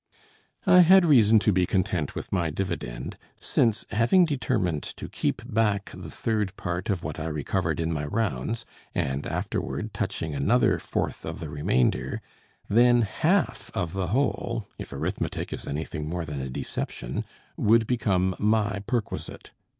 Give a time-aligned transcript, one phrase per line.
[0.65, 5.91] I had reason to be content with my dividend; since, having determined to keep back
[5.95, 11.23] the third part of what I recovered in my rounds, and afterward touching another fourth
[11.23, 12.19] of the remainder,
[12.67, 17.23] then half of the whole, if arithmetic is anything more than a deception,
[17.55, 19.51] would become my perquisite.